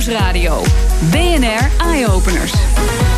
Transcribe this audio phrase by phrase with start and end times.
[0.00, 0.62] Nieuwsradio.
[1.10, 3.09] BNR Eye Openers.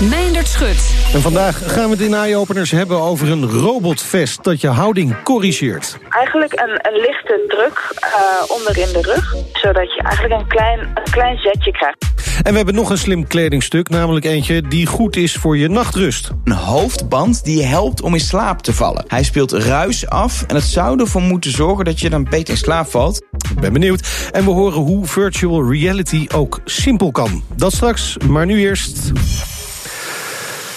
[0.00, 1.10] Meindert Schut.
[1.14, 5.98] En vandaag gaan we het in Eye-Openers hebben over een robotvest dat je houding corrigeert.
[6.08, 11.10] Eigenlijk een, een lichte druk uh, onderin de rug, zodat je eigenlijk een klein, een
[11.10, 12.06] klein zetje krijgt.
[12.42, 16.30] En we hebben nog een slim kledingstuk, namelijk eentje die goed is voor je nachtrust.
[16.44, 19.04] Een hoofdband die je helpt om in slaap te vallen.
[19.08, 22.60] Hij speelt ruis af en het zou ervoor moeten zorgen dat je dan beter in
[22.60, 23.22] slaap valt.
[23.50, 24.28] Ik ben benieuwd.
[24.32, 27.42] En we horen hoe virtual reality ook simpel kan.
[27.54, 29.12] Dat straks, maar nu eerst...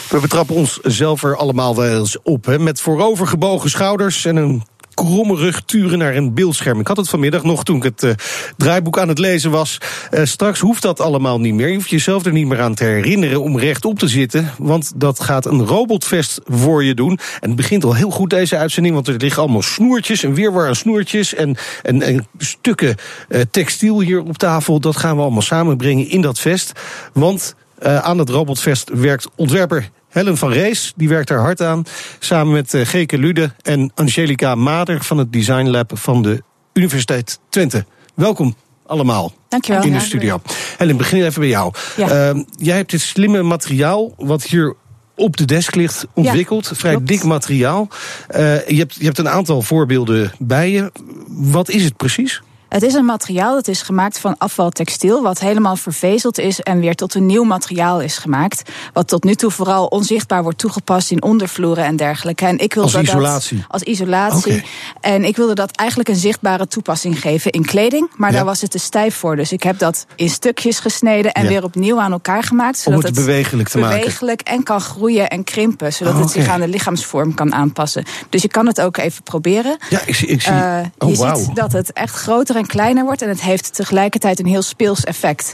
[0.09, 2.45] We betrappen ons zelf er allemaal wel eens op.
[2.45, 2.59] Hè?
[2.59, 4.63] Met voorovergebogen schouders en een
[4.93, 6.79] kromme rug turen naar een beeldscherm.
[6.79, 8.11] Ik had het vanmiddag nog toen ik het uh,
[8.57, 9.77] draaiboek aan het lezen was.
[10.11, 11.67] Uh, straks hoeft dat allemaal niet meer.
[11.67, 14.51] Je hoeft jezelf er niet meer aan te herinneren om rechtop te zitten.
[14.57, 17.19] Want dat gaat een robotvest voor je doen.
[17.39, 18.95] En het begint al heel goed deze uitzending.
[18.95, 21.33] Want er liggen allemaal snoertjes en weerwar aan snoertjes.
[21.33, 22.95] En, en, en stukken
[23.29, 24.79] uh, textiel hier op tafel.
[24.79, 26.71] Dat gaan we allemaal samenbrengen in dat vest.
[27.13, 31.83] Want aan het robotvest werkt ontwerper Helen van Rees, die werkt er hard aan.
[32.19, 36.43] Samen met uh, Geke Lude en Angelica Mader van het Design Lab van de
[36.73, 37.85] Universiteit Twente.
[38.15, 39.33] Welkom allemaal.
[39.47, 39.83] Dankjewel.
[39.83, 40.41] In de studio.
[40.77, 41.73] Helen, begin even bij jou.
[41.97, 42.33] Ja.
[42.33, 44.75] Uh, jij hebt dit slimme materiaal wat hier
[45.15, 46.67] op de desk ligt ontwikkeld.
[46.69, 47.07] Ja, Vrij klopt.
[47.07, 47.87] dik materiaal.
[48.35, 50.91] Uh, je, hebt, je hebt een aantal voorbeelden bij je.
[51.27, 52.41] Wat is het precies?
[52.69, 56.95] Het is een materiaal dat is gemaakt van afvaltextiel, wat helemaal vervezeld is en weer
[56.95, 58.69] tot een nieuw materiaal is gemaakt.
[58.93, 62.45] Wat tot nu toe vooral onzichtbaar wordt toegepast in ondervloeren en dergelijke.
[62.45, 63.65] En ik wilde als dat, isolatie?
[63.67, 64.53] als isolatie.
[64.53, 64.65] Okay.
[65.01, 68.35] En ik wilde dat eigenlijk een zichtbare toepassing geven in kleding, maar ja.
[68.35, 69.35] daar was het te stijf voor.
[69.35, 71.49] Dus ik heb dat in stukjes gesneden en ja.
[71.49, 72.77] weer opnieuw aan elkaar gemaakt.
[72.77, 74.57] Zodat Om het, bewegelijk te bewegelijk maken.
[74.57, 76.33] en kan groeien en krimpen, zodat oh, okay.
[76.33, 78.05] het zich aan de lichaamsvorm kan aanpassen.
[78.29, 79.77] Dus je kan het ook even proberen.
[79.89, 80.51] Ja, ik, ik zie.
[80.51, 81.37] Uh, oh, je wow.
[81.37, 85.03] ziet dat het echt groter en kleiner wordt en het heeft tegelijkertijd een heel speels
[85.03, 85.53] effect.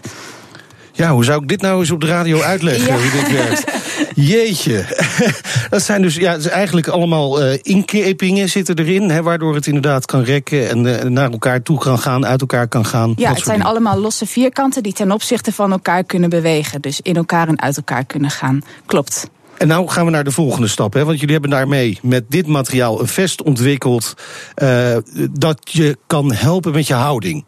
[0.91, 3.01] Ja, hoe zou ik dit nou eens op de radio uitleggen, ja.
[3.01, 3.63] hoe dit werkt?
[4.31, 4.85] Jeetje.
[5.69, 10.23] Dat zijn dus ja, eigenlijk allemaal uh, inkepingen zitten erin, hè, waardoor het inderdaad kan
[10.23, 13.13] rekken en uh, naar elkaar toe kan gaan, uit elkaar kan gaan.
[13.15, 13.71] Ja, het zijn dingen.
[13.71, 16.81] allemaal losse vierkanten die ten opzichte van elkaar kunnen bewegen.
[16.81, 18.61] Dus in elkaar en uit elkaar kunnen gaan.
[18.85, 19.29] Klopt.
[19.65, 20.93] En nou gaan we naar de volgende stap.
[20.93, 21.05] Hè?
[21.05, 24.13] Want jullie hebben daarmee met dit materiaal een vest ontwikkeld.
[24.63, 24.97] Uh,
[25.31, 27.45] dat je kan helpen met je houding.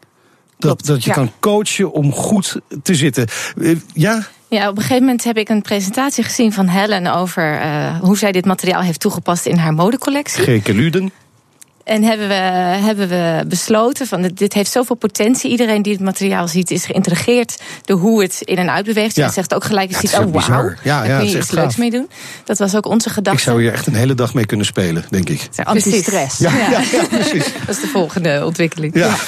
[0.58, 1.14] Dat, dat je ja.
[1.14, 3.26] kan coachen om goed te zitten.
[3.56, 4.26] Uh, ja?
[4.48, 8.18] Ja, op een gegeven moment heb ik een presentatie gezien van Helen over uh, hoe
[8.18, 10.42] zij dit materiaal heeft toegepast in haar modecollectie.
[10.42, 11.12] Geke Luden.
[11.88, 12.34] En hebben we,
[12.84, 15.50] hebben we besloten van dit heeft zoveel potentie.
[15.50, 19.16] Iedereen die het materiaal ziet is geïntegreerd door hoe het in en uit beweegt.
[19.16, 19.26] Ja.
[19.26, 21.76] Je zegt ook gelijk, je ja, ziet, oh wauw, ja, ja, kun je iets leuks
[21.76, 22.10] mee doen.
[22.44, 23.38] Dat was ook onze gedachte.
[23.40, 25.48] Ik zou hier echt een hele dag mee kunnen spelen, denk ik.
[25.62, 26.38] Anti-stress.
[26.38, 26.80] Ja, ja.
[26.92, 27.52] ja, precies.
[27.66, 28.94] Dat is de volgende ontwikkeling.
[28.94, 29.14] Ja.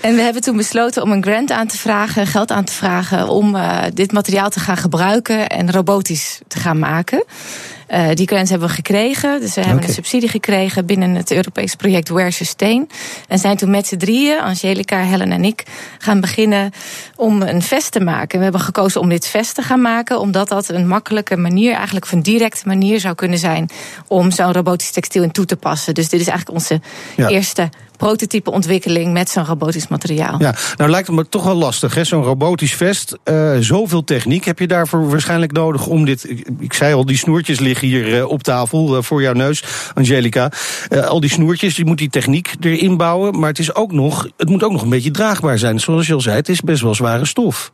[0.00, 3.28] En we hebben toen besloten om een grant aan te vragen, geld aan te vragen,
[3.28, 7.24] om uh, dit materiaal te gaan gebruiken en robotisch te gaan maken.
[7.90, 9.40] Uh, die grants hebben we gekregen.
[9.40, 9.88] Dus we hebben okay.
[9.88, 12.88] een subsidie gekregen binnen het Europese project Wear Sustain.
[13.28, 15.64] En zijn toen met z'n drieën, Angelica, Helen en ik,
[15.98, 16.70] gaan beginnen
[17.16, 18.36] om een vest te maken.
[18.38, 22.10] We hebben gekozen om dit vest te gaan maken, omdat dat een makkelijke manier, eigenlijk
[22.10, 23.68] een directe manier zou kunnen zijn
[24.06, 25.94] om zo'n robotisch textiel in toe te passen.
[25.94, 26.80] Dus dit is eigenlijk onze
[27.16, 27.28] ja.
[27.28, 30.36] eerste prototype ontwikkeling met zo'n robotisch materiaal.
[30.38, 32.04] Ja, nou lijkt het me toch wel lastig, hè?
[32.04, 33.18] Zo'n robotisch vest.
[33.24, 36.30] Uh, zoveel techniek heb je daarvoor waarschijnlijk nodig om dit.
[36.30, 39.64] Ik, ik zei al, die snoertjes liggen hier uh, op tafel uh, voor jouw neus,
[39.94, 40.52] Angelica.
[41.04, 43.38] al die snoertjes, je moet die techniek erin bouwen.
[43.38, 45.80] Maar het, is ook nog, het moet ook nog een beetje draagbaar zijn.
[45.80, 47.72] Zoals je al zei, het is best wel zware stof.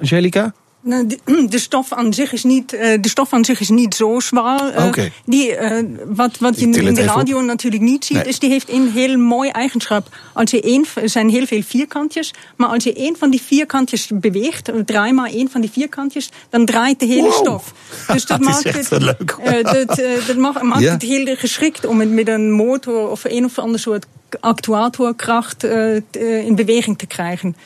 [0.00, 0.52] Angelica?
[0.80, 1.06] Nou,
[1.48, 4.78] de, stof aan zich is niet, uh, de stof aan zich is niet zo zwaar.
[4.78, 5.12] Uh, okay.
[5.24, 8.26] die, uh, wat, wat je in de radio natuurlijk niet ziet, nee.
[8.26, 10.16] is die heeft een heel mooi eigenschap.
[10.32, 14.10] Als je één, er zijn heel veel vierkantjes, maar als je één van die vierkantjes
[14.14, 17.32] beweegt, draai maar één van die vierkantjes, dan draait de hele wow.
[17.32, 17.72] stof.
[18.06, 19.36] Dus dat, dat maakt, het, leuk.
[19.72, 20.92] dat, dat maakt, maakt ja.
[20.92, 24.06] het heel geschikt om het met een motor of een of ander soort
[24.40, 25.64] actuatorkracht
[26.10, 27.56] in beweging te krijgen.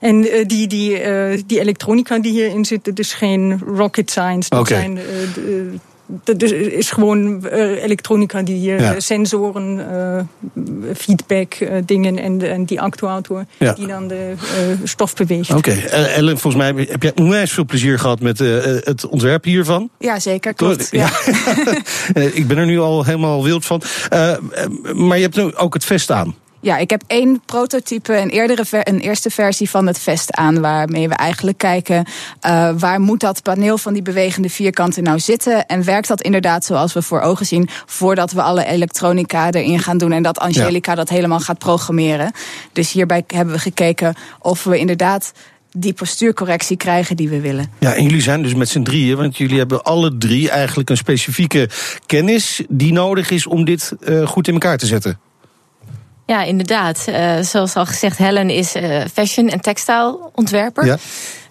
[0.00, 4.48] En uh, die, die, uh, die elektronica die hierin zit, dat is geen rocket science.
[4.48, 4.78] Dat okay.
[4.78, 5.78] zijn, uh,
[6.24, 9.00] dat is gewoon elektronica die hier ja.
[9.00, 10.28] sensoren,
[10.96, 11.56] feedback
[11.86, 13.72] dingen en, en die actuator ja.
[13.72, 14.34] die dan de
[14.84, 15.50] stof beweegt.
[15.50, 16.06] Oké, okay.
[16.06, 19.90] Ellen, volgens mij heb jij onwijs veel plezier gehad met het ontwerp hiervan.
[19.98, 20.88] Ja, zeker, klopt.
[20.90, 21.10] Ja.
[22.40, 23.82] Ik ben er nu al helemaal wild van.
[24.94, 26.34] maar je hebt nu ook het vest aan.
[26.66, 30.60] Ja, ik heb één prototype, een, eerdere ver, een eerste versie van het vest aan,
[30.60, 32.06] waarmee we eigenlijk kijken
[32.46, 36.64] uh, waar moet dat paneel van die bewegende vierkanten nou zitten en werkt dat inderdaad
[36.64, 40.90] zoals we voor ogen zien, voordat we alle elektronica erin gaan doen en dat Angelica
[40.90, 40.96] ja.
[40.96, 42.32] dat helemaal gaat programmeren.
[42.72, 45.32] Dus hierbij hebben we gekeken of we inderdaad
[45.70, 47.72] die postuurcorrectie krijgen die we willen.
[47.78, 50.96] Ja, en jullie zijn dus met z'n drieën, want jullie hebben alle drie eigenlijk een
[50.96, 51.68] specifieke
[52.06, 55.18] kennis die nodig is om dit uh, goed in elkaar te zetten.
[56.26, 57.04] Ja, inderdaad.
[57.08, 60.84] Uh, zoals al gezegd, Helen is uh, fashion- en textilontwerper.
[60.84, 60.96] Ja.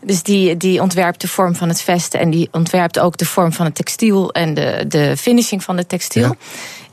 [0.02, 3.54] Dus die, die ontwerpt de vorm van het vest en die ontwerpt ook de vorm
[3.54, 6.24] van het textiel en de, de finishing van het textiel.
[6.24, 6.36] Ja.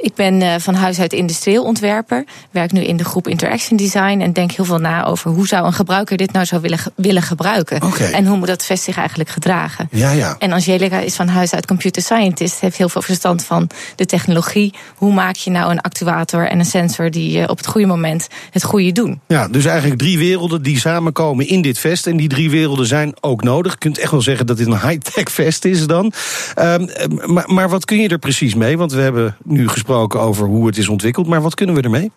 [0.02, 2.24] Ik ben uh, van huis uit industrieel ontwerper.
[2.50, 4.20] Werk nu in de groep Interaction Design.
[4.20, 7.22] En denk heel veel na over hoe zou een gebruiker dit nou zou willen, willen
[7.22, 7.82] gebruiken.
[7.82, 8.10] Okay.
[8.10, 9.88] En hoe moet dat vest zich eigenlijk gedragen.
[9.90, 10.36] Ja, ja.
[10.38, 12.60] En Angelica is van huis uit computer scientist.
[12.60, 14.74] Heeft heel veel verstand van de technologie.
[14.94, 18.28] Hoe maak je nou een actuator en een sensor die uh, op het goede moment
[18.50, 19.20] het goede doen.
[19.28, 22.06] Ja, dus eigenlijk drie werelden die samenkomen in dit vest.
[22.06, 23.72] En die drie werelden zijn ook nodig.
[23.72, 26.12] Je kunt echt wel zeggen dat dit een high-tech vest is dan.
[26.58, 26.88] Um,
[27.26, 28.78] maar, maar wat kun je er precies mee?
[28.78, 32.10] Want we hebben nu gesproken over hoe het is ontwikkeld, maar wat kunnen we ermee?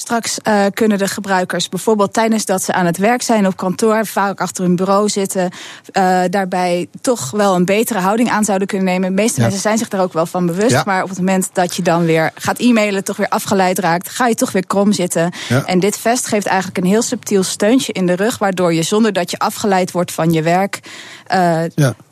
[0.00, 4.06] Straks uh, kunnen de gebruikers bijvoorbeeld tijdens dat ze aan het werk zijn op kantoor,
[4.06, 5.50] vaak achter hun bureau zitten,
[5.92, 9.08] uh, daarbij toch wel een betere houding aan zouden kunnen nemen.
[9.08, 9.42] De meeste ja.
[9.42, 10.70] mensen zijn zich daar ook wel van bewust.
[10.70, 10.82] Ja.
[10.86, 14.26] Maar op het moment dat je dan weer gaat e-mailen, toch weer afgeleid raakt, ga
[14.26, 15.32] je toch weer krom zitten.
[15.48, 15.64] Ja.
[15.64, 19.12] En dit vest geeft eigenlijk een heel subtiel steuntje in de rug, waardoor je zonder
[19.12, 20.80] dat je afgeleid wordt van je werk,
[21.34, 21.62] uh,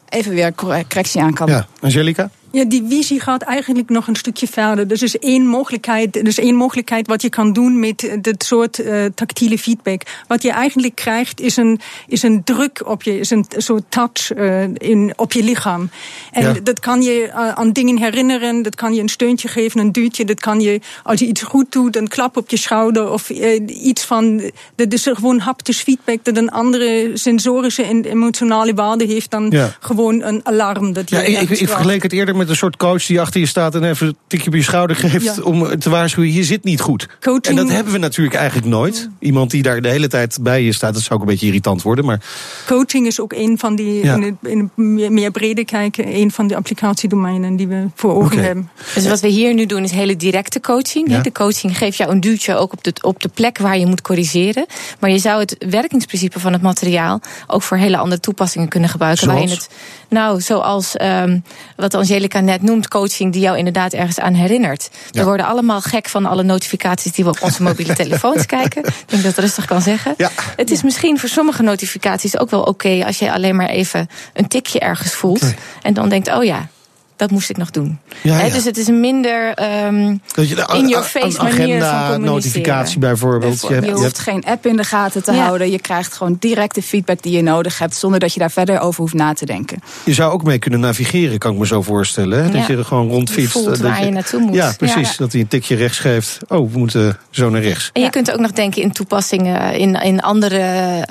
[0.08, 1.49] even weer correctie aan kan.
[1.49, 2.31] Ja, Angelica?
[2.50, 4.88] Ja, die visie gaat eigenlijk nog een stukje verder.
[4.88, 9.04] Dus is één mogelijkheid, dus één mogelijkheid wat je kan doen met dit soort uh,
[9.14, 10.02] tactiele feedback.
[10.26, 14.36] Wat je eigenlijk krijgt is een, is een druk op je, is een soort touch
[14.36, 15.90] uh, in, op je lichaam.
[16.32, 16.54] En ja.
[16.62, 20.24] dat kan je uh, aan dingen herinneren, dat kan je een steuntje geven, een duwtje.
[20.24, 23.30] Dat kan je, als je iets goed doet, een klap op je schouder of
[23.66, 24.42] iets van.
[24.74, 29.76] Dat is gewoon haptisch feedback dat een andere sensorische en emotionale waarde heeft dan ja.
[29.80, 30.92] gewoon een alarm.
[30.92, 33.46] Dat je ja, ik, ik vergeleek het eerder met een soort coach die achter je
[33.46, 35.43] staat en even een tikje op je schouder geeft ja.
[35.43, 37.08] om te waarschuwen, je zit niet goed.
[37.20, 37.46] Coaching.
[37.46, 39.08] En dat hebben we natuurlijk eigenlijk nooit.
[39.19, 41.82] Iemand die daar de hele tijd bij je staat, dat zou ook een beetje irritant
[41.82, 42.05] worden.
[42.05, 42.20] Maar...
[42.67, 44.14] Coaching is ook een van die, ja.
[44.14, 48.14] in, het, in het meer, meer brede kijken, een van de applicatiedomeinen die we voor
[48.14, 48.44] ogen okay.
[48.44, 48.70] hebben.
[48.94, 51.11] Dus wat we hier nu doen is hele directe coaching.
[51.11, 51.20] Ja.
[51.20, 54.02] De coaching geeft jou een duwtje ook op de, op de plek waar je moet
[54.02, 54.67] corrigeren.
[55.00, 59.23] Maar je zou het werkingsprincipe van het materiaal ook voor hele andere toepassingen kunnen gebruiken.
[59.23, 59.38] Zoals?
[59.40, 59.70] Waarin het,
[60.08, 61.43] nou, zoals um,
[61.76, 61.94] wat
[62.34, 64.90] Angelica net noemt, coaching die jou inderdaad ergens aan herinnert.
[65.10, 65.20] Ja.
[65.20, 68.84] We worden allemaal gek van alle notificaties die we op onze mobiele telefoons kijken.
[68.84, 70.14] Ik denk dat ik rustig kan zeggen.
[70.16, 70.30] Ja.
[70.56, 74.08] Het is misschien voor sommige notificaties ook wel oké okay als je alleen maar even
[74.32, 75.54] een tikje ergens voelt.
[75.82, 76.69] En dan denkt, oh ja,
[77.18, 77.98] dat moest ik nog doen.
[78.22, 78.52] Ja, He, ja.
[78.52, 79.54] dus het is een minder
[79.86, 82.20] um, Dat je de in your face manier van communiceren.
[82.20, 83.60] notificatie bijvoorbeeld.
[83.68, 85.44] Je, je hoeft geen app in de gaten te Ja.
[85.44, 85.70] houden.
[85.70, 88.80] Je krijgt gewoon direct de feedback die je nodig hebt, zonder dat je daar verder
[88.80, 89.78] over hoeft na te denken.
[90.04, 92.44] Je zou ook mee kunnen navigeren, kan ik me zo voorstellen.
[92.44, 92.50] Hè?
[92.50, 93.42] Dat je er gewoon rondfietst.
[93.54, 94.54] Je voelt dat waar je naartoe moet.
[94.54, 95.08] Ja, precies.
[95.10, 95.14] Ja.
[95.18, 96.38] Dat hij een tikje rechts geeft.
[96.48, 97.90] Oh, we moeten zo naar rechts.
[97.92, 100.58] En je kunt ook nog denken in toepassingen in, in andere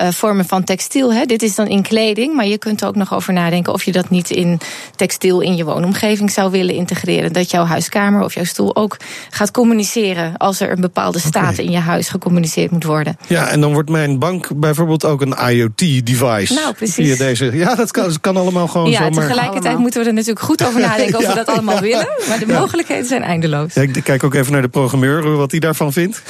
[0.00, 1.12] uh, vormen van textiel.
[1.12, 1.24] Hè.
[1.24, 3.92] Dit is dan in kleding, maar je kunt er ook nog over nadenken of je
[3.92, 4.58] dat niet in
[4.96, 7.32] textiel in je woonomgeving zou willen integreren.
[7.32, 8.96] Dat jouw huiskamer of jouw stoel ook
[9.30, 13.16] gaat communiceren als er een bepaalde staat in je huis gecommuniceerd moet worden.
[13.26, 16.54] Ja, en dan wordt mijn bank bijvoorbeeld ook een IoT-device.
[16.54, 16.94] Nou, precies.
[17.06, 17.56] Via deze.
[17.56, 19.10] Ja, dat kan, dat kan allemaal gewoon ja, zomaar.
[19.12, 19.80] tegelijkertijd Allemaal.
[19.80, 21.28] moeten we er natuurlijk goed over nadenken of Ja.
[21.28, 22.08] we dat allemaal willen.
[22.28, 23.74] Maar de mogelijkheden zijn eindeloos.
[23.74, 26.22] Ja, ik kijk ook even naar de programmeur, wat hij daarvan vindt.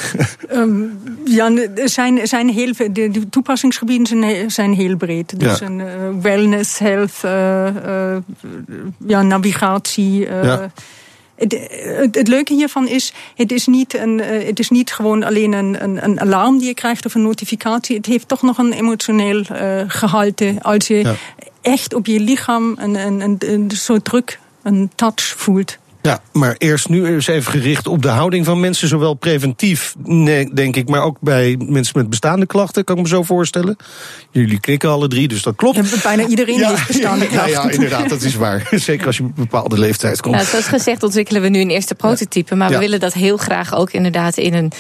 [0.53, 5.41] Um, ja, er zijn, zijn heel veel, de, de toepassingsgebieden zijn, zijn heel breed.
[5.41, 5.67] Dus Ja.
[5.67, 5.87] een uh,
[6.23, 7.31] wellness, health, uh,
[7.67, 8.17] uh,
[9.07, 9.57] ja, navigatie.
[10.43, 10.71] Ja.
[11.35, 11.53] Het,
[12.01, 15.53] het, het leuke hiervan is, het is niet, een, uh, het is niet gewoon alleen
[15.53, 17.97] een, een, een alarm die je krijgt of een notificatie.
[17.97, 20.55] Het heeft toch nog een emotioneel uh, gehalte.
[20.61, 21.15] Als je Ja.
[21.61, 25.79] echt op je lichaam een, een, een, een soort druk, een touch voelt.
[26.03, 28.89] Ja, maar eerst nu eens even gericht op de houding van mensen.
[28.89, 33.09] Zowel preventief, nee, denk ik, maar ook bij mensen met bestaande klachten, kan ik me
[33.09, 33.77] zo voorstellen.
[34.31, 35.77] Jullie knikken alle drie, dus dat klopt.
[35.77, 37.73] Ja, bijna iedereen heeft bestaande ja, ja, klachten.
[37.73, 38.69] inderdaad, dat is waar.
[38.91, 40.35] Zeker als je op een bepaalde leeftijd komt.
[40.35, 42.55] Nou, zoals gezegd ontwikkelen we nu een eerste prototype.
[42.55, 42.75] Maar Ja.
[42.75, 44.73] we willen dat heel graag ook inderdaad in een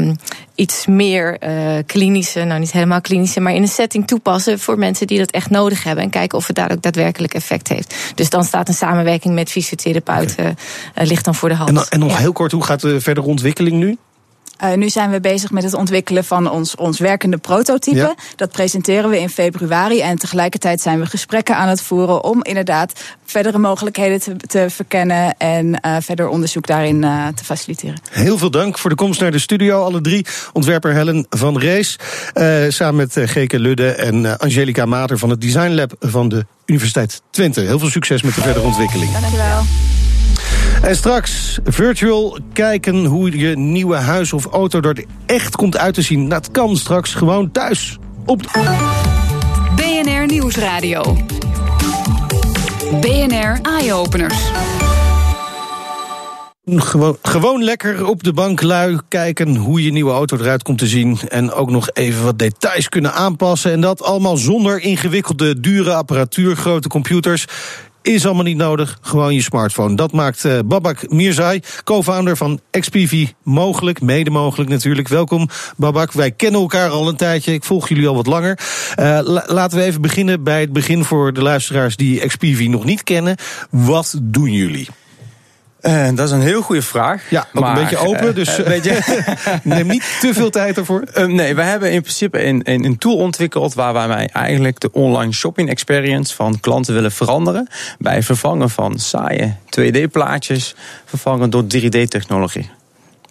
[0.00, 0.16] um,
[0.56, 5.06] iets meer uh, klinische, nou niet helemaal klinische, maar in een setting toepassen voor mensen
[5.06, 6.04] die dat echt nodig hebben.
[6.04, 7.94] En kijken of het daar ook daadwerkelijk effect heeft.
[8.14, 11.68] Dus dan staat een samenwerking met fysiotherapeuten uh, ligt dan voor de hand.
[11.68, 12.16] En, dan, en nog Ja.
[12.16, 13.96] heel kort, hoe gaat de verdere ontwikkeling nu?
[14.64, 17.96] Uh, nu zijn we bezig met het ontwikkelen van ons, ons werkende prototype.
[17.96, 18.14] Ja.
[18.36, 20.00] Dat presenteren we in februari.
[20.00, 22.92] En tegelijkertijd zijn we gesprekken aan het voeren om inderdaad
[23.24, 28.00] verdere mogelijkheden te, te verkennen en uh, verder onderzoek daarin uh, te faciliteren.
[28.10, 30.26] Heel veel dank voor de komst naar de studio, alle drie.
[30.52, 31.96] Ontwerper Helen van Rees,
[32.68, 37.60] samen met Geke Ludde en Angelica Mater van het Design Lab van de Universiteit Twente.
[37.60, 39.12] Heel veel succes met de verdere ontwikkeling.
[39.12, 39.62] Dankjewel.
[40.82, 46.02] En straks virtual kijken hoe je nieuwe huis of auto er echt komt uit te
[46.02, 46.28] zien.
[46.28, 47.98] Dat kan straks gewoon thuis.
[48.24, 48.42] Op
[49.76, 51.16] BNR Nieuwsradio.
[53.00, 54.50] BNR Eye-Openers.
[56.74, 60.86] Gewoon, gewoon lekker op de bank lui kijken hoe je nieuwe auto eruit komt te
[60.86, 61.18] zien.
[61.28, 63.72] En ook nog even wat details kunnen aanpassen.
[63.72, 67.46] En dat allemaal zonder ingewikkelde, dure apparatuur, grote computers.
[68.06, 69.96] Is allemaal niet nodig, gewoon je smartphone.
[69.96, 74.00] Dat maakt uh, Babak Mirzai, co-founder van XPV, mogelijk.
[74.00, 75.08] Mede mogelijk natuurlijk.
[75.08, 77.52] Welkom Babak, wij kennen elkaar al een tijdje.
[77.52, 78.58] Ik volg jullie al wat langer.
[78.96, 83.02] La laten we even beginnen bij het begin voor de luisteraars die XPV nog niet
[83.02, 83.36] kennen.
[83.70, 84.88] Wat doen jullie?
[85.86, 87.30] Uh, dat is een heel goede vraag.
[87.30, 88.98] Ja, ook maar, een beetje open, dus uh, beetje,
[89.62, 91.04] neem niet te veel tijd ervoor.
[91.14, 94.92] Uh, nee, we hebben in principe een, een, een, tool ontwikkeld waar wij eigenlijk de
[94.92, 97.68] online shopping experience van klanten willen veranderen.
[97.98, 100.74] Bij vervangen van saaie 2D-plaatjes,
[101.04, 102.70] vervangen door 3D-technologie.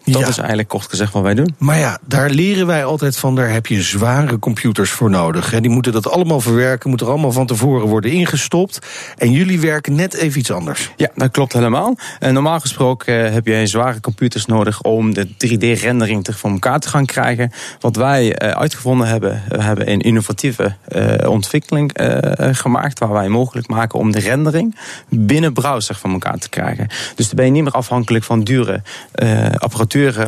[0.05, 0.27] Dat Ja.
[0.27, 1.55] is eigenlijk kort gezegd wat wij doen.
[1.57, 3.35] Maar ja, daar leren wij altijd van.
[3.35, 5.59] Daar heb je zware computers voor nodig.
[5.59, 8.79] Die moeten dat allemaal verwerken, moeten er allemaal van tevoren worden ingestopt.
[9.17, 10.91] En jullie werken net even iets anders.
[10.95, 11.97] Ja, dat klopt helemaal.
[12.19, 16.79] En normaal gesproken eh, heb je zware computers nodig om de 3D-rendering te voor elkaar
[16.79, 17.51] te gaan krijgen.
[17.79, 22.17] Wat wij eh, uitgevonden hebben, we hebben een innovatieve eh, ontwikkeling eh,
[22.51, 26.87] gemaakt waar wij mogelijk maken om de rendering binnen browser van elkaar te krijgen.
[27.15, 28.81] Dus dan ben je niet meer afhankelijk van dure
[29.11, 29.45] eh,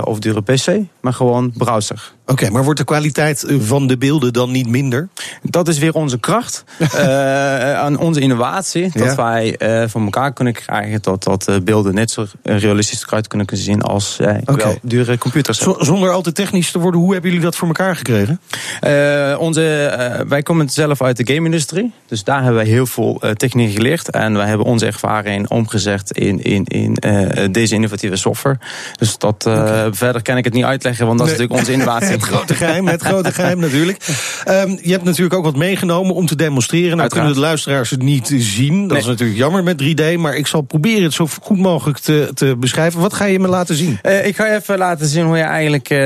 [0.04, 2.16] of dure PC, maar gewoon browser.
[2.30, 5.08] Oké, maar wordt de kwaliteit van de beelden dan niet minder?
[5.44, 8.90] Dat is weer onze kracht uh, aan onze innovatie.
[8.94, 9.16] Dat Ja.
[9.16, 13.48] wij uh, van elkaar kunnen krijgen dat, dat uh, beelden net zo realistisch eruit kunnen
[13.52, 15.58] zien als wel dure computers.
[15.60, 18.40] Z- zonder al te technisch te worden, hoe hebben jullie dat voor elkaar gekregen?
[19.40, 19.94] Onze,
[20.28, 21.94] wij komen zelf uit de game-industrie.
[22.08, 24.10] Dus daar hebben wij heel veel techniek geleerd.
[24.10, 26.98] En wij hebben onze ervaring omgezet in, in, in
[27.52, 28.60] deze innovatieve software.
[28.98, 29.94] Dus dat, okay.
[29.94, 31.36] verder kan ik het niet uitleggen, want dat Nee.
[31.36, 32.17] is natuurlijk onze innovatie.
[32.20, 34.08] Het grote geheim, het grote geheim natuurlijk.
[34.50, 36.90] Um, je hebt natuurlijk ook wat meegenomen om te demonstreren.
[36.90, 37.26] Nou Uiteraard.
[37.28, 38.82] kunnen de luisteraars het niet zien.
[38.82, 39.00] Dat Nee.
[39.00, 40.18] is natuurlijk jammer met 3D.
[40.18, 43.00] Maar ik zal proberen het zo goed mogelijk te, te beschrijven.
[43.00, 44.00] Wat ga je me laten zien?
[44.04, 45.98] Uh, ik ga je even laten zien hoe je eigenlijk, uh,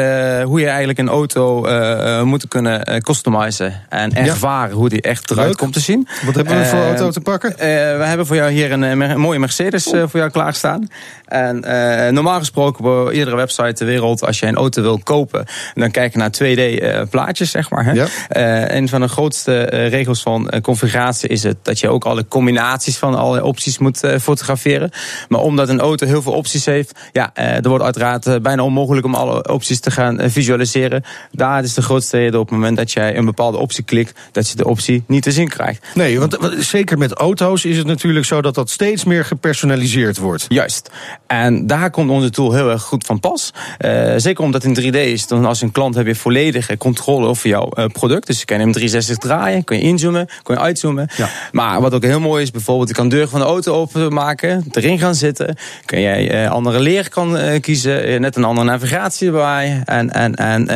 [0.43, 3.73] hoe je eigenlijk een auto uh, moet kunnen customizen.
[3.89, 5.57] En ervaren hoe die echt eruit Leuk.
[5.57, 6.07] komt te zien.
[6.25, 7.53] Wat hebben we voor auto te pakken?
[7.57, 10.87] We hebben voor jou hier een, eh, een mooie Mercedes voor jou klaarstaan.
[11.31, 15.45] En uh, normaal gesproken op iedere website ter wereld, als je een auto wil kopen,
[15.73, 17.85] dan kijk je naar 2D uh, plaatjes, zeg maar.
[17.85, 17.91] Hè?
[17.91, 18.07] Ja.
[18.29, 22.97] Uh, een van de grootste regels van configuratie is het dat je ook alle combinaties
[22.97, 24.91] van alle opties moet fotograferen.
[25.27, 29.15] Maar omdat een auto heel veel opties heeft, ja, er wordt uiteraard bijna onmogelijk om
[29.15, 31.03] alle opties te gaan visualiseren.
[31.31, 34.49] Daar is de grootste reden op het moment dat jij een bepaalde optie klikt, dat
[34.49, 35.85] je de optie niet te zien krijgt.
[35.93, 40.17] Nee, want want zeker met auto's is het natuurlijk zo dat dat steeds meer gepersonaliseerd
[40.17, 40.45] wordt.
[40.47, 40.89] Juist.
[41.31, 43.53] En daar komt onze tool heel erg goed van pas.
[43.85, 45.27] Uh, zeker omdat het in 3D is.
[45.27, 48.27] Dan als een klant heb je volledige controle over jouw uh, product.
[48.27, 51.09] Dus je kan hem 360 draaien, kun je inzoomen, kun je uitzoomen.
[51.17, 51.29] Ja.
[51.51, 54.65] Maar wat ook heel mooi is, bijvoorbeeld je kan de deur van de auto openmaken,
[54.71, 55.55] erin gaan zitten.
[55.85, 59.81] Kun jij uh, andere leer kan kiezen, net een andere navigatie erbij.
[59.85, 60.67] En, en, en,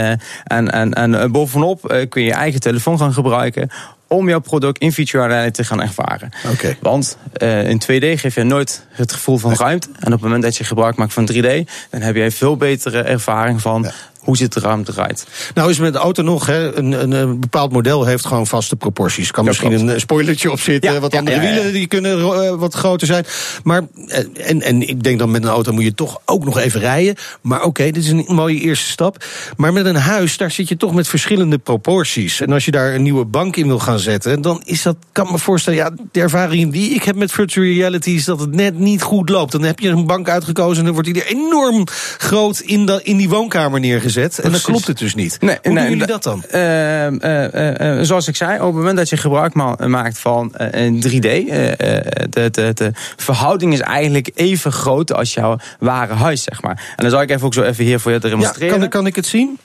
[0.43, 3.69] en, en, en bovenop kun je je eigen telefoon gaan gebruiken
[4.07, 6.31] om jouw product in virtual reality te gaan ervaren.
[6.53, 6.77] Okay.
[6.81, 9.88] Want uh, in 2D geef je nooit het gevoel van ruimte.
[10.00, 12.57] En op het moment dat je gebruik maakt van 3D, dan heb je een veel
[12.57, 13.91] betere ervaring van ja.
[14.25, 15.27] Hoe ziet de ruimte eruit.
[15.53, 18.75] Nou is met de auto nog, hè, een, een, een, bepaald model heeft gewoon vaste
[18.75, 19.32] proporties.
[19.32, 19.89] Kan Ja, misschien klopt.
[19.89, 23.25] een spoilertje op zitten, Ja, wat ja, andere wielen die kunnen uh, wat groter zijn.
[23.63, 24.17] Maar, uh,
[24.50, 27.15] en, en ik denk dan met een auto moet je toch ook nog even rijden.
[27.41, 29.24] Maar oké, okay, dit is een mooie eerste stap.
[29.58, 32.41] Maar met een huis, daar zit je toch met verschillende proporties.
[32.41, 35.32] En als je daar een nieuwe bank in wil gaan zetten, dan is dat, kan
[35.32, 38.79] me voorstellen, ja, de ervaring die ik heb met virtual reality is dat het net
[38.79, 39.51] niet goed loopt.
[39.51, 43.00] Dan heb je een bank uitgekozen en dan wordt die er enorm groot in, de,
[43.03, 44.14] in die woonkamer neergezet.
[44.17, 45.38] En dan klopt het dus niet.
[45.41, 46.43] Nee, Hoe nee, doen jullie da- dat dan?
[46.53, 50.51] Uh, uh, uh, zoals ik zei, op het moment dat je gebruik ma maakt van
[50.53, 56.62] een 3D, de, de, de, verhouding is eigenlijk even groot als jouw ware huis, zeg
[56.62, 56.93] maar.
[56.95, 58.74] En dan zal ik even ook zo even hier voor je demonstreren.
[58.74, 59.60] Ja, kan, kan ik het zien?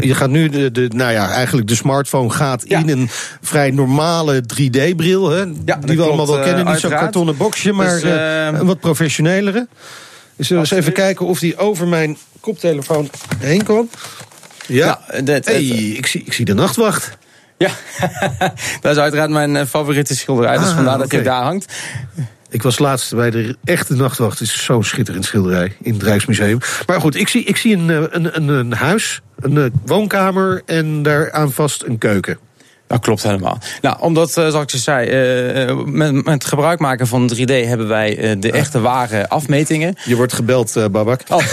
[0.00, 2.78] Je gaat nu, de, de, nou ja, eigenlijk de smartphone gaat Ja.
[2.78, 3.08] in een
[3.40, 5.30] vrij normale 3D-bril.
[5.30, 6.66] Hè, dat die we allemaal wel eh, kennen.
[6.66, 9.66] Niet zo'n kartonnen boxje, maar Dus, eh, eh, een wat professionelere.
[10.36, 13.88] Zullen we eens even kijken of die over mijn koptelefoon heen kwam?
[14.66, 17.16] Ja, Nou, dit- hey, ik, zie, ik zie de nachtwacht.
[17.58, 17.70] Ja,
[18.80, 20.56] dat is uiteraard mijn eh, favoriete schilderij.
[20.58, 21.28] Dus Ah, vandaar dat hij oké.
[21.28, 21.72] daar hangt.
[22.50, 24.38] Ik was laatst bij de echte nachtwacht.
[24.38, 26.58] Het is zo'n schitterend schilderij in het Rijksmuseum.
[26.86, 30.62] Maar goed, ik zie, ik zie een, eh, een, een, een huis, een eh, woonkamer
[30.66, 32.38] en daaraan vast een keuken.
[32.86, 33.58] Dat klopt helemaal.
[33.80, 37.88] Nou, omdat, eh, zoals ik je zei, eh, met, met gebruik maken van 3D hebben
[37.88, 39.94] wij eh, de echte ware afmetingen.
[40.04, 41.20] Je wordt gebeld, Babak.
[41.28, 41.38] Oh.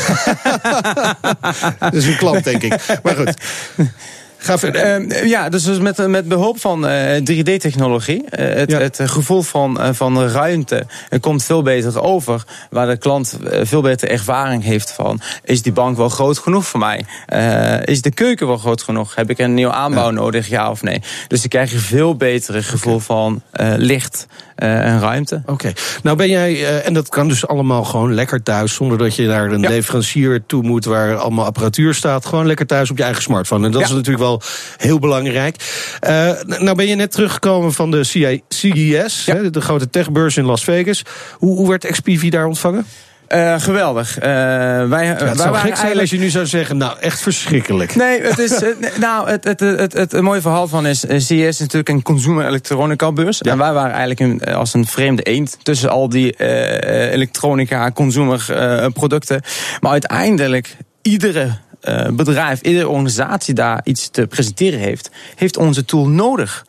[1.79, 3.00] Dat is een klant, denk ik.
[3.03, 3.33] Maar goed.
[4.43, 4.81] Ga verder.
[4.81, 8.79] Ehm, ja, dus, dus met, met behulp van eh, 3D-technologie, eh, het, Ja.
[8.79, 12.43] het gevoel van, eh, van ruimte eh, komt veel beter over.
[12.69, 16.65] Waar de klant eh, veel beter ervaring heeft van: is die bank wel groot genoeg
[16.65, 17.05] voor mij?
[17.25, 19.15] Eh, is de keuken wel groot genoeg?
[19.15, 21.01] Heb ik een nieuwe aanbouw nodig, ja of nee?
[21.27, 25.41] Dus dan krijg je veel betere gevoel van eh, licht eh, en ruimte.
[25.46, 25.72] Oké,
[26.03, 29.27] nou ben jij, eh, en dat kan dus allemaal gewoon lekker thuis, zonder dat je
[29.27, 29.70] naar een Ja.
[29.70, 32.25] leverancier toe moet waar allemaal apparatuur staat.
[32.25, 33.65] Gewoon lekker thuis op je eigen smartphone.
[33.65, 33.88] En dat Ja.
[33.88, 34.41] is natuurlijk wel
[34.77, 35.55] heel belangrijk.
[36.00, 39.34] Eh, nou ben je net teruggekomen van de CES, Ja.
[39.50, 41.03] de grote techbeurs in Las Vegas.
[41.38, 42.86] Hoe, hoe werd XPV daar ontvangen?
[43.31, 44.17] Eh, geweldig.
[44.17, 46.77] Eh, wij, Ja, wij het zou waren gek zijn eigenlijk- als je nu zou zeggen,
[46.77, 47.95] nou echt verschrikkelijk.
[47.95, 48.61] Nee, het is.
[48.63, 48.69] eh,
[49.00, 51.05] nou, het, het, het, het, het mooie verhaal van is.
[51.05, 53.38] eh, CES is natuurlijk een consumer elektronica beurs.
[53.41, 53.51] Ja.
[53.51, 57.11] En wij waren eigenlijk een, eh, als een vreemde eend tussen al die eh, eh,
[57.13, 59.41] elektronica, consumer eh, producten.
[59.79, 61.50] Maar uiteindelijk, iedere.
[61.81, 66.65] Eh, bedrijf, iedere organisatie daar iets te presenteren heeft, heeft onze tool nodig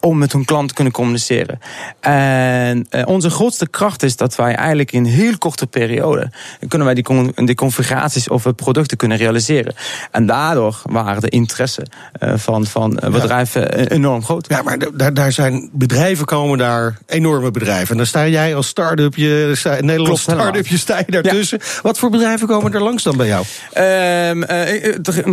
[0.00, 1.60] om met hun klant te kunnen communiceren.
[2.00, 6.30] En eh, onze grootste kracht is dat wij eigenlijk in een heel korte periode
[6.68, 9.74] kunnen wij die, con- die configuraties of producten kunnen realiseren.
[10.10, 14.48] En daardoor waren de interesse eh, van, van bedrijven enorm groot.
[14.48, 17.90] Ja, maar daar, daar zijn bedrijven komen daar, enorme bedrijven.
[17.90, 20.46] En dan sta jij als start-up, Nederlands Klopt helemaal.
[20.46, 21.60] start-up, je sta je daartussen.
[21.82, 23.44] Wat voor bedrijven komen er langs dan bij jou?
[23.72, 25.26] Ehm, eh, eh, Het het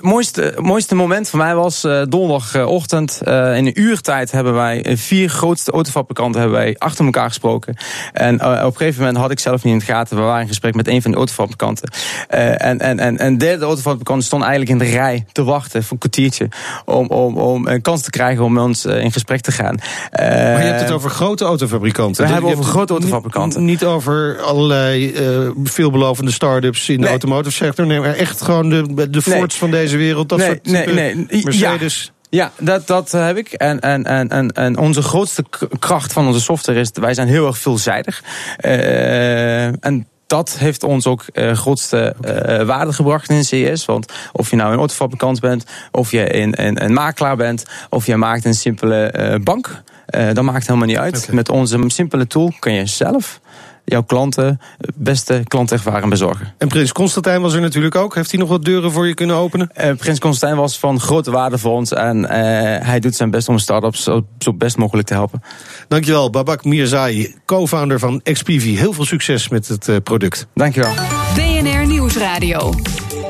[0.00, 3.20] mooiste, mooiste moment voor mij was eh, donderdagochtend.
[3.24, 7.76] eh, in een uurtijd hebben wij eh, vier grootste autofabrikanten hebben wij achter elkaar gesproken.
[8.12, 10.16] En eh, op een gegeven moment had ik zelf niet in het gaten.
[10.16, 11.90] We waren in gesprek met een van de autofabrikanten.
[12.28, 15.92] Eh, en, en, en, en derde autofabrikant stond eigenlijk in de rij te wachten voor
[15.92, 16.48] een kwartiertje.
[16.84, 19.74] Om, om, om een kans te krijgen om met ons eh, in gesprek te gaan.
[20.12, 22.26] Maar je hebt het Eh, over grote autofabrikanten.
[22.26, 23.60] we hebben over grote autofabrikanten.
[23.64, 27.10] Niet, niet over allerlei eh, veelbelovende start-ups in de Nee.
[27.10, 27.86] automotive sector.
[27.86, 29.38] Nee, maar echt gewoon de, de Nee.
[29.38, 30.28] Fords van deze wereld.
[30.28, 31.26] Dat Nee, soort nee, nee.
[31.28, 31.42] Ja.
[31.44, 32.12] Mercedes.
[32.30, 33.52] Ja, dat, dat heb ik.
[33.52, 35.44] En, en, en, en, en onze grootste
[35.78, 38.22] kracht van onze software is, wij zijn heel erg veelzijdig.
[38.56, 43.84] Eh, en dat heeft ons ook eh grootste eh, waarde gebracht in CS.
[43.84, 48.06] Want of je nou een autofabrikant bent, of je een, een, een makelaar bent, of
[48.06, 51.32] je maakt een simpele eh, bank, eh, dat maakt helemaal niet uit.
[51.32, 53.40] Met onze simpele tool kun je zelf
[53.84, 54.60] jouw klanten
[54.94, 56.54] beste klantervaring bezorgen.
[56.58, 58.14] En Prins Constantijn was er natuurlijk ook.
[58.14, 59.70] Heeft hij nog wat deuren voor je kunnen openen?
[59.74, 61.92] Eh, Prins Constantijn was van grote waarde voor ons.
[61.92, 65.42] En eh, hij doet zijn best om start-ups zo, zo best mogelijk te helpen.
[65.88, 68.76] Dankjewel, Babak Mirzai, co-founder van XPV.
[68.76, 70.46] Heel veel succes met het eh, product.
[70.54, 70.92] Dankjewel.
[71.34, 72.72] BNR Nieuwsradio.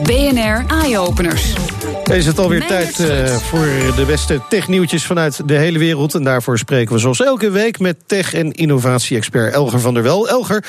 [0.02, 1.73] BNR Eye-Openers.
[2.04, 3.66] Is het alweer tijd eh, voor
[3.96, 6.14] de beste technieuwtjes vanuit de hele wereld.
[6.14, 10.28] En daarvoor spreken we zoals elke week met tech- en innovatie-expert Elger van der Wel.
[10.28, 10.64] Elger,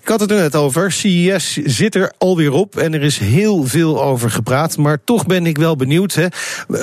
[0.00, 0.92] ik had het er net over.
[0.92, 4.76] CES zit er alweer op en er is heel veel over gepraat.
[4.76, 6.14] Maar toch ben ik wel benieuwd.
[6.14, 6.26] Hè.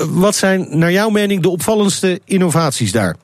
[0.09, 3.15] Wat zijn naar jouw mening de opvallendste innovaties daar?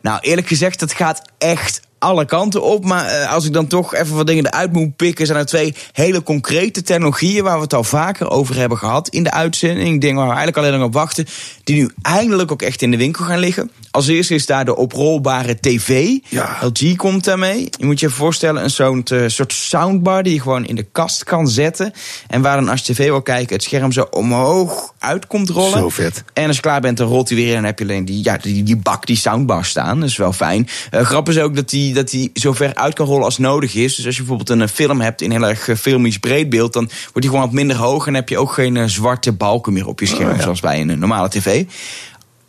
[0.00, 2.84] Nou, eerlijk gezegd, het gaat echt alle kanten op.
[2.84, 5.74] Maar eh, als ik dan toch even wat dingen eruit moet pikken, zijn er twee
[5.92, 10.00] hele concrete technologieën waar we het al vaker over hebben gehad in de uitzending.
[10.00, 11.26] Dingen waar we eigenlijk alleen nog op wachten,
[11.64, 13.70] die nu eindelijk ook echt in de winkel gaan liggen.
[13.90, 16.16] Als eerste is daar de oprolbare tv.
[16.28, 16.58] Ja.
[16.60, 17.68] LG komt daarmee.
[17.78, 21.24] Je moet je voorstellen, een zo'n eh, soort soundbar die je gewoon in de kast
[21.24, 21.92] kan zetten.
[22.28, 25.78] En waar dan als je tv wil kijken, het scherm zo omhoog uit komt rollen.
[25.78, 26.24] Zo vet.
[26.32, 28.04] En als je klaar bent, dan rolt hij weer in en dan heb je alleen
[28.04, 30.00] die, ja, die, die bak, die soundbar staan.
[30.00, 30.68] Dat is wel fijn.
[30.90, 33.74] Eh grap is ook dat die, dat die zo ver uit kan rollen als nodig
[33.74, 33.94] is.
[33.94, 36.72] Dus als je bijvoorbeeld een eh, film hebt in heel erg eh, filmisch breedbeeld...
[36.72, 39.72] dan wordt die gewoon wat minder hoog en heb je ook geen eh, zwarte balken
[39.72, 40.40] meer op je scherm...
[40.40, 41.64] zoals bij een normale tv.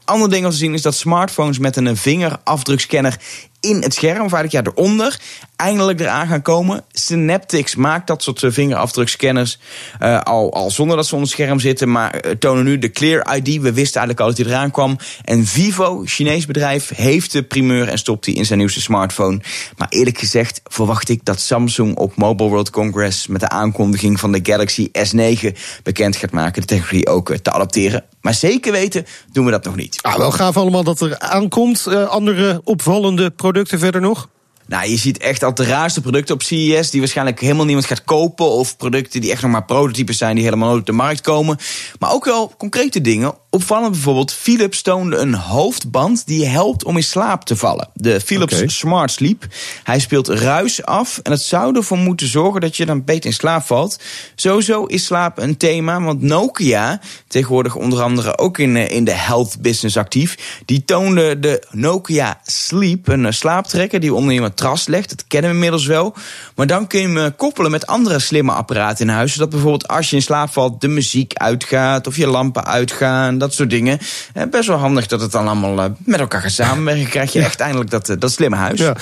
[0.06, 3.18] Ander ding om te zien is dat smartphones met een vingerafdrukscanner
[3.64, 5.20] in het scherm, of eigenlijk ja, eronder,
[5.56, 6.84] eindelijk eraan gaan komen.
[6.92, 9.60] Synaptics maakt dat soort eh, vingerafdrukscanners
[10.00, 13.36] eh, al, al zonder dat ze onder scherm zitten, maar eh, tonen nu de Clear
[13.36, 13.48] ID.
[13.62, 14.98] We wisten eigenlijk al dat die eraan kwam.
[15.24, 19.42] En Vivo, Chinees bedrijf, heeft de primeur en stopt die in zijn nieuwste smartphone.
[19.78, 24.32] Maar eerlijk gezegd verwacht ik dat Samsung op Mobile World Congress met de aankondiging van
[24.32, 28.04] de Galaxy S9 bekend gaat maken de technologie ook te adapteren.
[28.22, 30.00] Maar zeker weten doen we dat nog niet.
[30.02, 31.88] Ah, wel gaaf allemaal dat er aankomt.
[31.88, 34.30] Eh, andere opvallende producten verder nog?
[34.66, 38.04] Nou, je ziet echt al de raarste producten op CES die waarschijnlijk helemaal niemand gaat
[38.04, 38.46] kopen.
[38.46, 41.58] Of producten die echt nog maar prototypes zijn die helemaal nooit op de markt komen.
[42.00, 43.36] Maar ook wel concrete dingen.
[43.54, 47.90] Opvallend bijvoorbeeld, Philips toonde een hoofdband die helpt om in slaap te vallen.
[47.94, 49.48] De Philips Smart Sleep.
[49.84, 53.34] Hij speelt ruis af en het zou ervoor moeten zorgen dat je dan beter in
[53.34, 54.00] slaap valt.
[54.36, 59.12] Sowieso is slaap een thema, want Nokia, tegenwoordig onder andere ook in, eh, in de
[59.12, 64.88] health business actief, die toonde de Nokia Sleep, een eh, slaaptrekker die onder je matras
[64.88, 65.10] legt.
[65.10, 66.16] Dat kennen we inmiddels wel.
[66.56, 69.88] Maar dan kun je hem eh, koppelen met andere slimme apparaten in huis, zodat bijvoorbeeld
[69.88, 74.00] als je in slaap valt de muziek uitgaat of je lampen uitgaan dat soort dingen.
[74.34, 77.10] Eh, best wel handig dat het dan allemaal eh, met elkaar gaat samenwerken.
[77.10, 78.80] Krijg je echt eindelijk dat, eh, dat slimme huis.
[78.80, 78.96] Ja.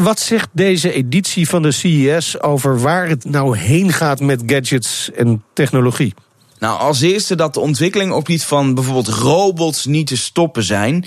[0.00, 5.10] Wat zegt deze editie van de CES over waar het nou heen gaat met gadgets
[5.16, 6.14] en technologie?
[6.58, 11.04] Nou, als eerste dat de ontwikkeling op niet van bijvoorbeeld robots niet te stoppen zijn.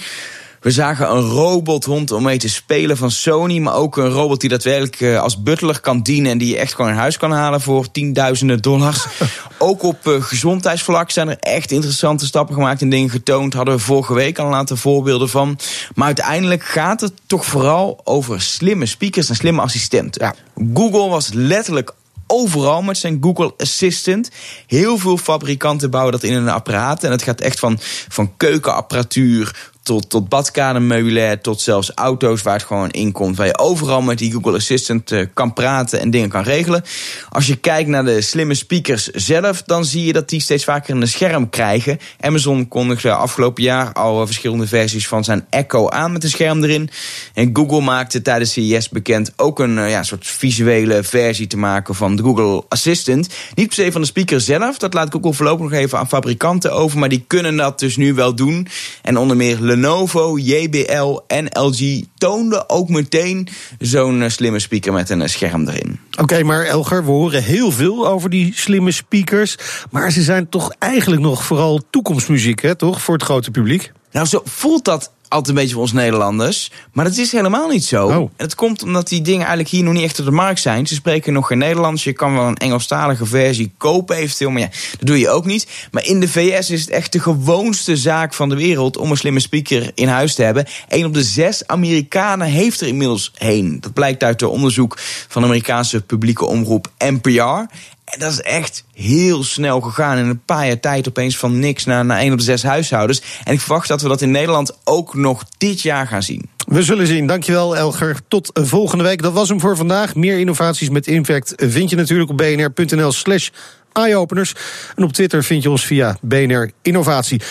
[0.63, 3.60] We zagen een robothond om mee te spelen van Sony.
[3.60, 6.32] Maar ook een robot die daadwerkelijk eh, als butler kan dienen.
[6.32, 9.06] En die je echt gewoon in huis kan halen voor tienduizenden dollars.
[9.58, 13.54] ook op uh, gezondheidsvlak zijn er echt interessante stappen gemaakt en dingen getoond.
[13.54, 15.60] Hadden we vorige week al een aantal voorbeelden van.
[15.95, 20.21] Maar uiteindelijk gaat het toch vooral over slimme speakers en slimme assistenten.
[20.21, 20.36] Ja.
[20.73, 21.93] Google was letterlijk
[22.28, 24.30] overal met zijn Google Assistant.
[24.67, 27.04] Heel veel fabrikanten bouwen dat in een apparaat.
[27.04, 32.63] En het gaat echt van, van keukenapparatuur tot, tot badkamermeubilair, tot zelfs auto's waar het
[32.63, 33.38] gewoon in komt.
[33.38, 36.84] Waar je overal met die Google Assistant uh, kan praten en dingen kan regelen.
[37.30, 40.96] Als je kijkt naar de slimme speakers zelf, dan zie je dat die steeds vaker
[40.96, 42.00] een scherm krijgen.
[42.19, 46.89] Amazon kondigde afgelopen jaar al verschillende versies van zijn Echo aan met een scherm erin.
[47.34, 52.15] En Google maakte tijdens CES bekend ook een ja, soort visuele versie te maken van
[52.15, 53.30] de Google Assistant.
[53.56, 56.74] Niet per se van de speaker zelf, dat laat Google voorlopig nog even aan fabrikanten
[56.74, 57.00] over.
[57.00, 58.67] Maar die kunnen dat dus nu wel doen.
[59.02, 63.48] En onder meer Lenovo, JBL en LG toonden ook meteen
[63.80, 66.00] zo'n eh, slimme speaker met een eh, scherm erin.
[66.20, 69.58] Oké, maar Elger, we horen heel veel over die slimme speakers.
[69.92, 73.02] Maar ze zijn toch eigenlijk nog vooral toekomstmuziek, hè, toch?
[73.02, 73.92] Voor het grote publiek.
[74.12, 76.72] Nou, zo voelt dat altijd een beetje voor ons Nederlanders.
[76.91, 78.08] Maar dat is helemaal niet zo.
[78.08, 78.13] Oh.
[78.13, 80.88] En het komt omdat die dingen eigenlijk hier nog niet echt op de markt zijn.
[80.88, 82.04] Ze spreken nog geen Nederlands.
[82.04, 84.50] Je kan wel een Engelstalige versie kopen eventueel.
[84.50, 85.67] Maar ja, dat doe je ook niet.
[85.91, 88.98] Maar in de VS is het echt de gewoonste zaak van de wereld...
[88.98, 90.65] om een slimme speaker in huis te hebben.
[90.89, 93.78] Een op de zes Amerikanen heeft er inmiddels heen.
[93.80, 97.65] Dat blijkt uit het onderzoek van de Amerikaanse publieke omroep NPR.
[98.13, 100.17] En dat is echt heel snel gegaan.
[100.17, 103.22] In een paar jaar tijd opeens van niks naar, naar één op de zes huishoudens.
[103.43, 106.50] En ik verwacht dat we dat in Nederland ook nog dit jaar gaan zien.
[106.66, 107.28] We zullen zien.
[107.28, 108.20] Dankjewel, Elger.
[108.28, 109.22] Tot volgende week.
[109.22, 110.16] Dat was hem voor vandaag.
[110.16, 113.50] Meer innovaties met impact vind je natuurlijk op bnr.nl slash
[113.94, 114.54] eyeopeners.
[114.96, 117.42] En op Twitter vind je ons via BNR Innovatie.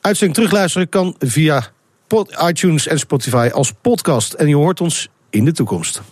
[0.00, 1.66] Uitzending terugluisteren kan via
[2.48, 4.32] iTunes en Spotify als podcast.
[4.32, 6.02] En je hoort ons in de toekomst.